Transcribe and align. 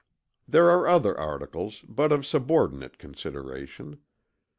"There 0.47 0.67
are 0.71 0.87
other 0.87 1.15
articles, 1.15 1.81
but 1.87 2.11
of 2.11 2.25
subordinate 2.25 2.97
consideration. 2.97 3.99